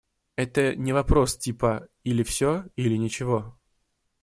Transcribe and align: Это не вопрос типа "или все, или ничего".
Это 0.35 0.75
не 0.75 0.93
вопрос 0.93 1.37
типа 1.37 1.87
"или 2.03 2.23
все, 2.23 2.63
или 2.75 2.95
ничего". 2.97 3.59